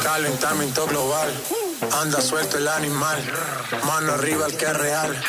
Calentamiento 0.00 0.86
global. 0.86 1.30
Anda 2.00 2.20
suelto 2.20 2.58
el 2.58 2.68
animal. 2.68 3.18
Mano 3.84 4.12
arriba 4.12 4.46
el 4.46 4.56
que 4.56 4.64
es 4.64 4.76
real. 4.76 5.24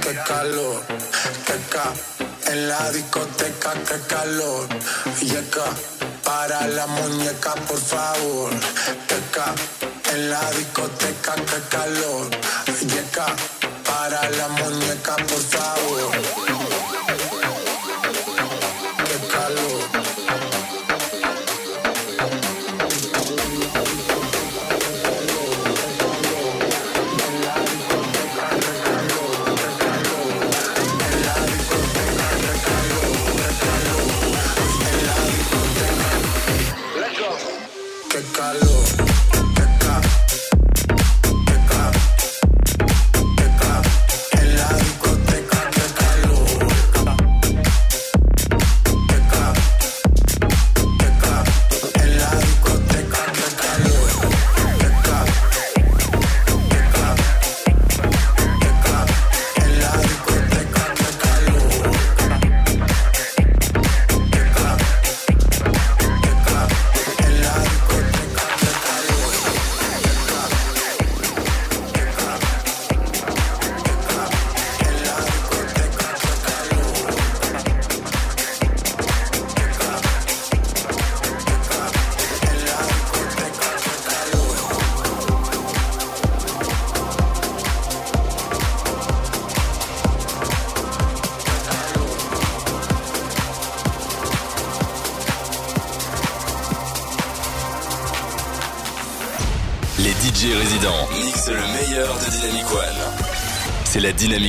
Qué 0.00 0.18
calor, 0.26 0.82
qué 1.46 1.54
ca. 1.70 1.92
En 2.50 2.68
la 2.68 2.90
discoteca, 2.90 3.72
qué 3.86 4.00
calor. 4.06 4.68
Y 5.20 5.36
acá, 5.36 5.64
para 6.24 6.66
la 6.68 6.86
muñeca, 6.86 7.54
por 7.54 7.80
favor. 7.80 8.50
Qué 9.06 9.20
ca. 9.30 9.54
En 10.12 10.30
la 10.30 10.50
discoteca, 10.52 11.34
qué 11.34 11.60
calor. 11.68 12.30
Y 12.80 12.98
acá, 12.98 13.26
para 13.84 14.30
la 14.30 14.48
muñeca, 14.48 15.16
por 15.16 15.42
favor. 15.42 16.37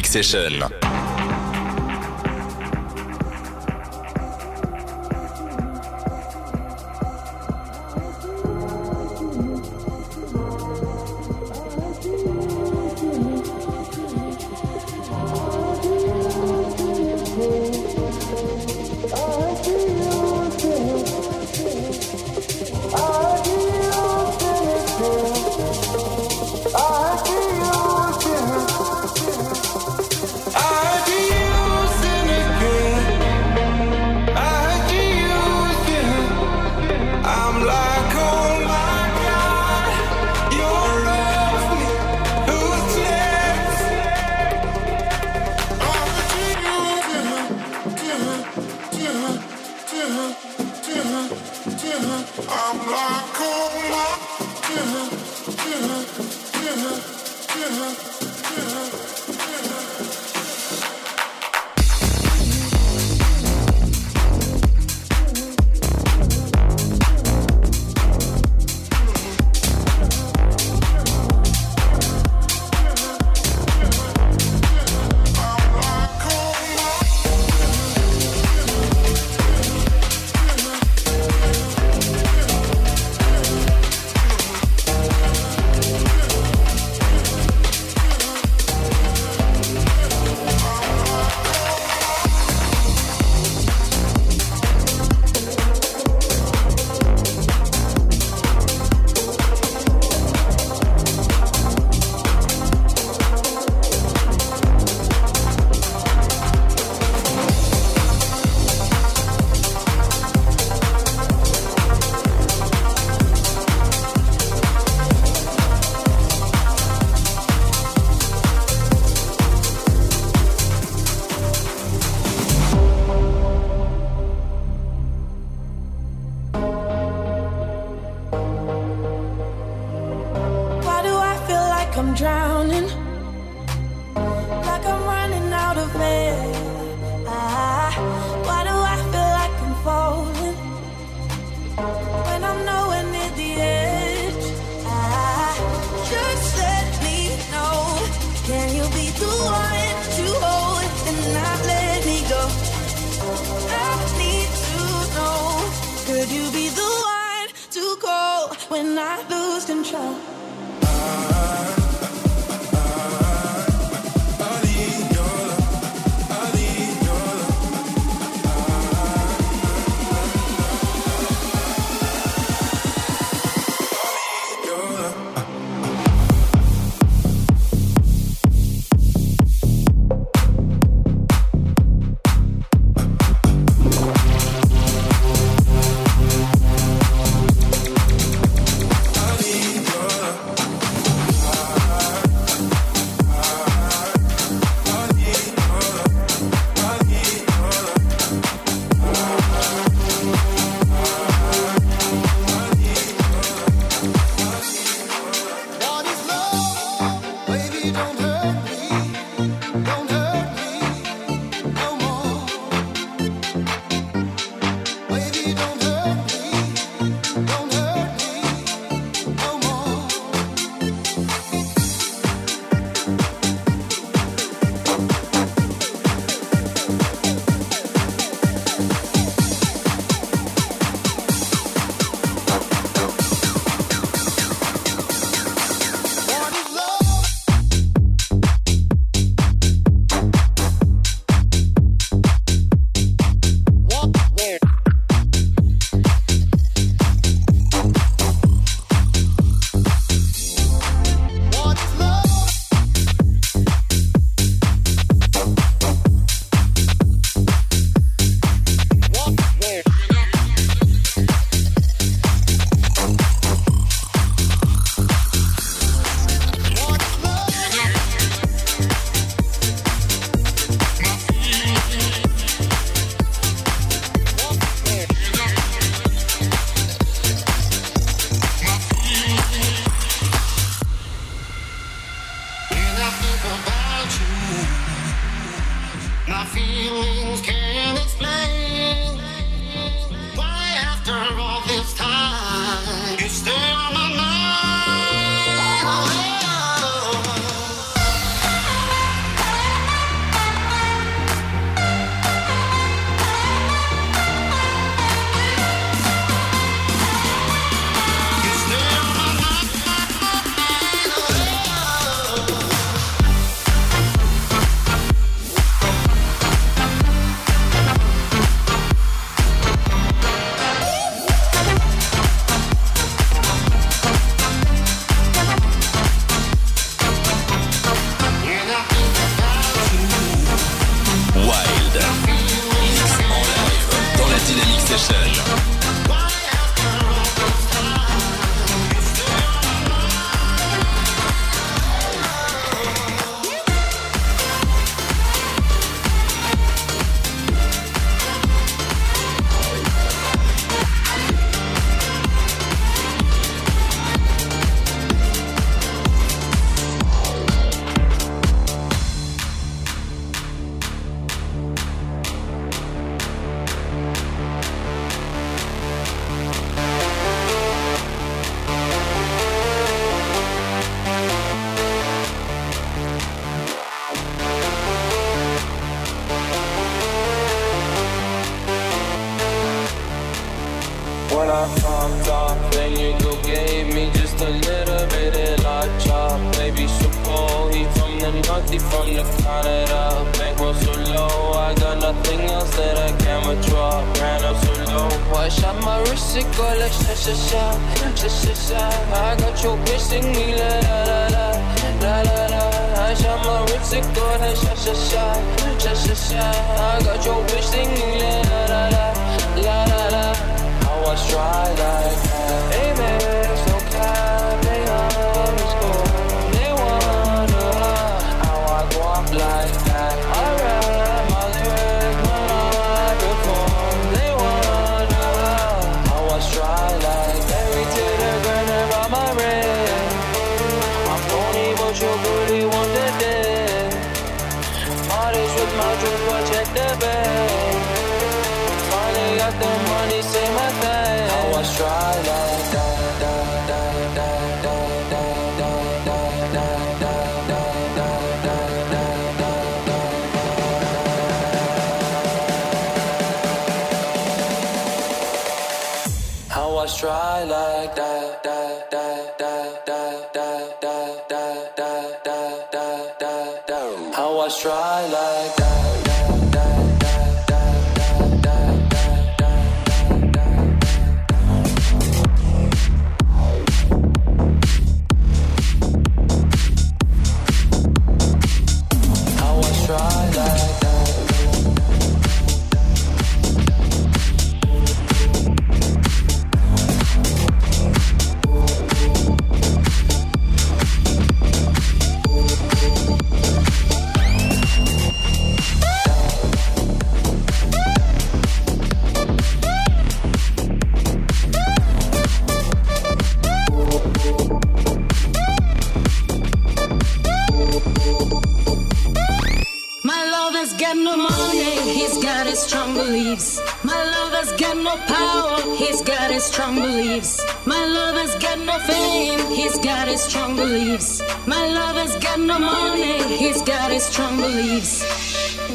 Session. 0.10 0.79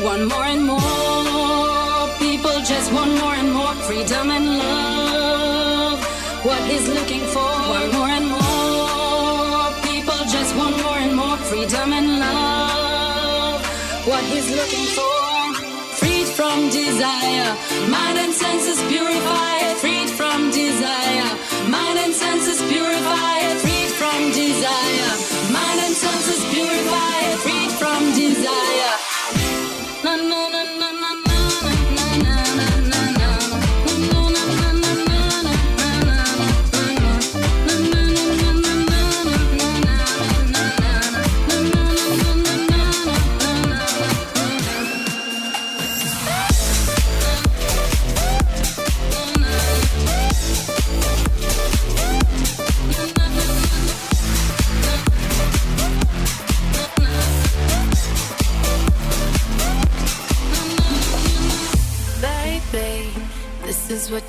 want 0.05 0.29
more 0.29 0.45
and 0.45 0.65
more. 0.67 2.09
People 2.19 2.57
just 2.61 2.93
want 2.93 3.13
more 3.23 3.35
and 3.35 3.51
more 3.53 3.75
freedom 3.87 4.31
and 4.31 4.59
love. 4.59 5.99
What 6.45 6.61
is 6.71 6.87
looking 6.89 7.25
for? 7.35 7.51
Want 7.73 7.93
more 7.95 8.13
and 8.19 8.27
more. 8.37 9.65
People 9.89 10.21
just 10.37 10.55
want 10.57 10.77
more 10.85 10.99
and 11.05 11.15
more 11.17 11.39
freedom 11.49 11.93
and 11.99 12.09
love. 12.21 13.61
What 14.07 14.25
is 14.39 14.47
looking 14.59 14.87
for? 14.99 15.21
Freed 16.01 16.29
from 16.39 16.69
desire, 16.69 17.51
mind 17.89 18.19
and 18.19 18.33
senses 18.35 18.81
purified. 18.93 19.77
Freed 19.81 19.94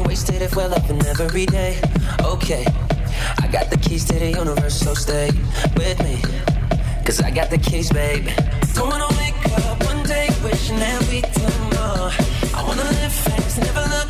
getting 0.00 0.08
wasted 0.08 0.42
if 0.42 0.56
we're 0.56 0.68
loving 0.68 1.04
every 1.06 1.46
day. 1.46 1.78
Okay, 2.20 2.64
I 3.38 3.48
got 3.50 3.70
the 3.70 3.76
keys 3.76 4.04
to 4.06 4.18
the 4.18 4.30
universe, 4.30 4.78
so 4.78 4.94
stay 4.94 5.30
with 5.76 5.98
me. 6.02 6.20
Cause 7.04 7.20
I 7.20 7.30
got 7.30 7.50
the 7.50 7.58
keys, 7.58 7.90
babe. 7.90 8.28
Don't 8.74 8.88
wanna 8.88 9.08
wake 9.18 9.34
up 9.66 9.84
one 9.84 10.02
day 10.04 10.28
wishing 10.42 10.78
that 10.78 11.00
we 11.08 11.20
did 11.20 11.60
more. 11.74 12.10
I 12.54 12.64
wanna 12.66 12.84
live 12.84 13.12
fast, 13.12 13.58
never 13.58 13.80
look 13.80 14.09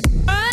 24. 0.00 0.51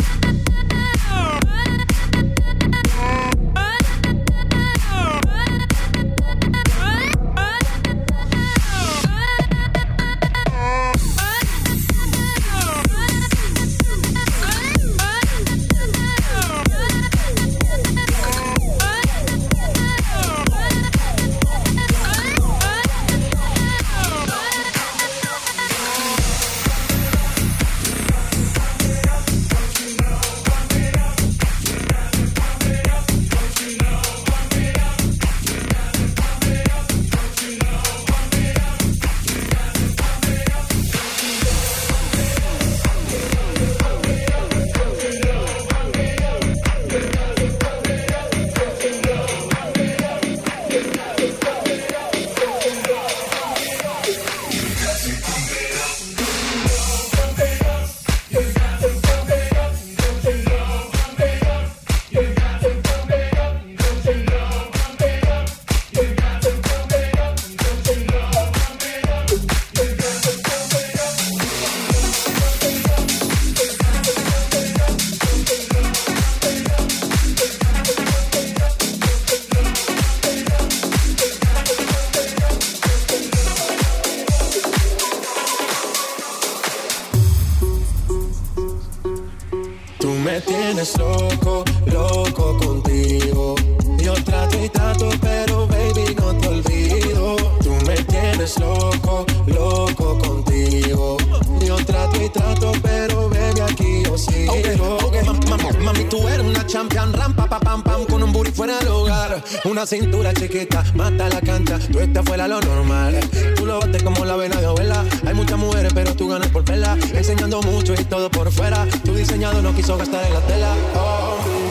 Enseñando 117.29 117.61
mucho 117.61 117.93
y 117.93 118.03
todo 118.05 118.27
por 118.31 118.51
fuera. 118.51 118.87
Tu 119.05 119.13
diseñado 119.13 119.61
no 119.61 119.71
quiso 119.75 119.95
gastar 119.95 120.25
en 120.25 120.33
la 120.33 120.41
tela. 120.47 120.75
Oh. 120.95 121.68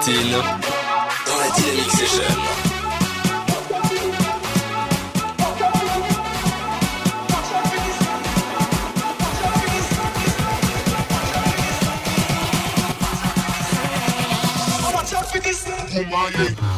platine 0.00 0.32
dans 0.32 1.36
la 1.38 1.50
Dynamic 1.56 1.90
Session. 1.90 2.22
Oh 15.92 16.04
my 16.04 16.30
God. 16.32 16.69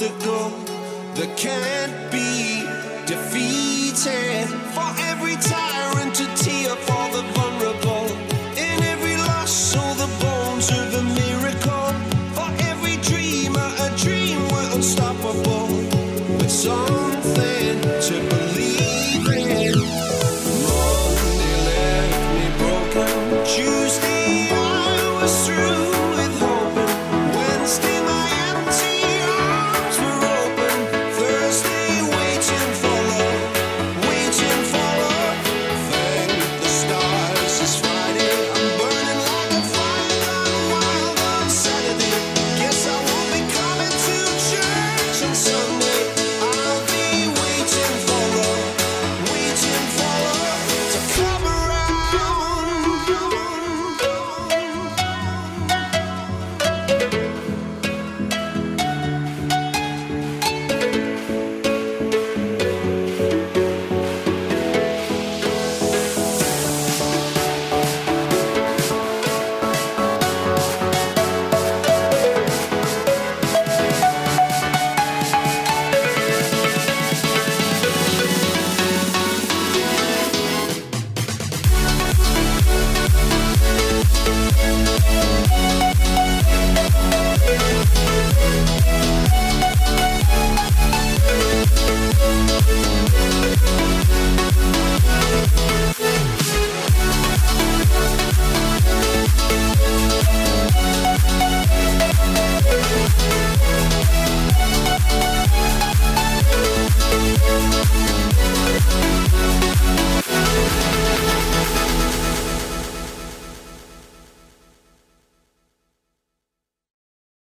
obstacle 0.00 0.50
that 1.14 1.36
can't 1.36 2.12
be 2.12 2.62
defeated 3.04 4.46
for 4.72 4.94
every 5.10 5.34
tyrant. 5.36 5.97